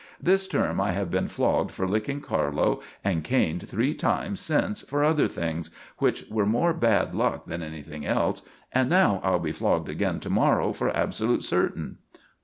"This 0.19 0.47
term 0.47 0.81
I 0.81 0.93
have 0.93 1.11
been 1.11 1.27
flogged 1.27 1.69
for 1.69 1.87
licking 1.87 2.21
Carlo, 2.21 2.79
and 3.03 3.23
caned 3.23 3.69
three 3.69 3.93
times 3.93 4.39
since 4.39 4.81
for 4.81 5.03
other 5.03 5.27
things, 5.27 5.69
which 5.99 6.25
were 6.27 6.47
more 6.47 6.73
bad 6.73 7.13
luck 7.13 7.45
than 7.45 7.61
anything 7.61 8.03
else; 8.03 8.41
and 8.71 8.89
now 8.89 9.21
I'll 9.23 9.37
be 9.37 9.51
flogged 9.51 9.89
again 9.89 10.19
to 10.21 10.29
morrow 10.31 10.73
for 10.73 10.89
absolute 10.89 11.43
certain." 11.43 11.99